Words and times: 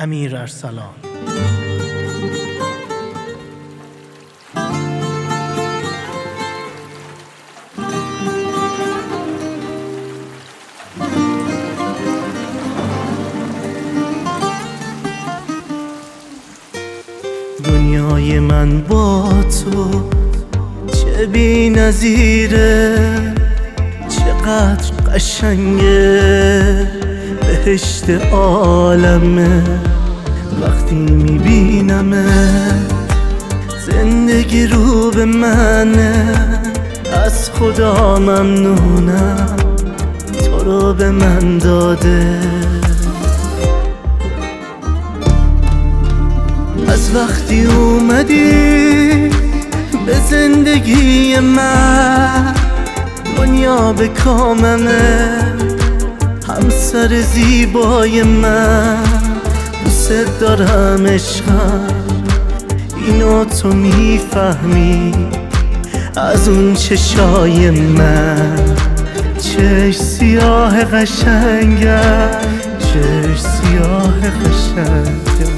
امیر 0.00 0.36
ارسلان. 0.36 0.94
دنیای 17.64 18.40
من 18.40 18.80
با 18.80 19.28
تو 19.42 20.10
چه 20.92 21.26
بی 21.26 21.70
نظیره 21.70 22.98
چقدر 24.08 25.12
قشنگه. 25.14 27.17
بهشت 27.48 28.10
عالمه. 28.32 29.62
وقتی 30.62 30.94
میبینمه 30.94 32.24
زندگی 33.86 34.66
رو 34.66 35.10
به 35.10 35.24
منه. 35.24 36.24
از 37.26 37.50
خدا 37.50 38.18
ممنونم. 38.18 39.56
تو 40.44 40.64
رو 40.64 40.94
به 40.94 41.10
من 41.10 41.58
داده. 41.58 42.40
از 46.88 47.16
وقتی 47.16 47.66
اومدی 47.66 48.50
به 50.06 50.14
زندگی 50.30 51.38
من 51.40 52.54
دنیا 53.36 53.92
به 53.92 54.08
کاممه. 54.08 55.47
همسر 56.88 57.20
زیبای 57.20 58.22
من 58.22 59.04
دوست 59.84 60.12
دارم 60.40 61.06
عشقم. 61.06 61.86
اینو 63.06 63.44
تو 63.44 63.68
می‌فهمی؟ 63.68 65.12
از 66.16 66.48
اون 66.48 66.74
چشای 66.74 67.70
من. 67.70 68.76
چش 69.38 69.96
سیاه 69.96 70.84
قشنگم 70.84 72.30
چش 72.78 73.40
سیاه 73.40 74.20
قشنگم 74.20 75.57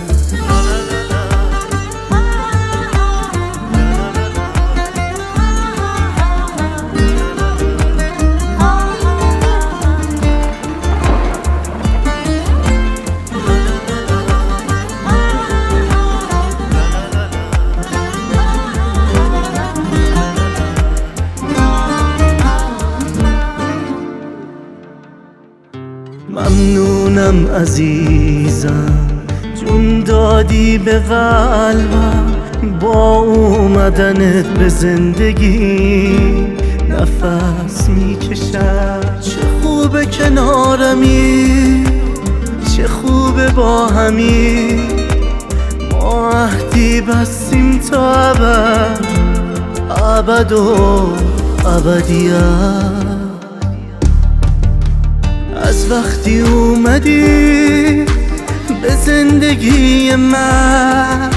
ممنونم 26.34 27.46
عزیزم. 27.46 29.10
جون 29.60 30.00
دادی 30.00 30.78
به 30.78 30.98
قلبم 30.98 32.32
با 32.80 33.16
اومدنت 33.16 34.46
به 34.46 34.68
زندگی 34.68 36.16
نفس 36.90 37.88
می‌کشم 37.88 39.00
چه 39.20 39.40
خوبه 39.62 40.06
کنارمی 40.06 41.84
چه 42.76 42.88
خوبه 42.88 43.48
با 43.48 43.86
همی. 43.86 44.80
ما 45.92 46.30
عهدی 46.30 47.00
بستیم 47.00 47.78
تا 47.78 48.12
ابد 48.12 49.06
ابد 49.90 50.52
و 50.52 51.12
از 51.66 51.86
وقتی 55.90 56.40
اومدی 56.40 58.04
به 58.82 58.96
زندگی 59.06 60.14
من 60.14 61.30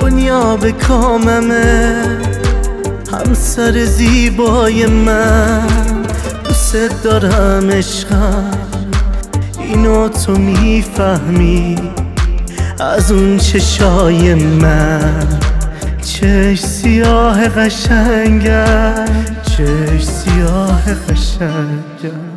دنیا 0.00 0.56
به 0.56 0.72
کاممه 0.72 2.02
همسر 3.12 3.84
زیبای 3.84 4.86
من 4.86 5.66
دوست 6.44 7.02
دارم 7.02 7.70
عشقم. 7.70 8.50
اینو 9.60 10.08
تو 10.08 10.32
می‌فهمی؟ 10.32 11.76
از 12.80 13.12
اون 13.12 13.38
چشای 13.38 14.34
من. 14.34 15.26
چش 16.02 16.60
سیاه 16.60 17.48
قشنگم 17.48 19.04
چش 19.42 20.04
سیاه 20.04 20.82
قشنگم. 21.08 22.28